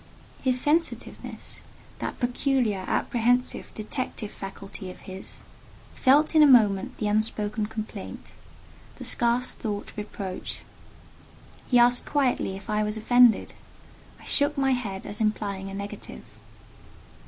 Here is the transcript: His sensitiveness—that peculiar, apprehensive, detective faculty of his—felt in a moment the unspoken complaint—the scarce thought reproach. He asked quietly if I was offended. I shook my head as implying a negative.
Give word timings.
His 0.41 0.59
sensitiveness—that 0.59 2.19
peculiar, 2.19 2.85
apprehensive, 2.87 3.71
detective 3.75 4.31
faculty 4.31 4.89
of 4.89 5.01
his—felt 5.01 6.33
in 6.33 6.41
a 6.41 6.47
moment 6.47 6.97
the 6.97 7.07
unspoken 7.07 7.67
complaint—the 7.67 9.05
scarce 9.05 9.53
thought 9.53 9.93
reproach. 9.95 10.61
He 11.69 11.77
asked 11.77 12.07
quietly 12.07 12.55
if 12.55 12.67
I 12.67 12.81
was 12.81 12.97
offended. 12.97 13.53
I 14.19 14.25
shook 14.25 14.57
my 14.57 14.71
head 14.71 15.05
as 15.05 15.21
implying 15.21 15.69
a 15.69 15.75
negative. 15.75 16.23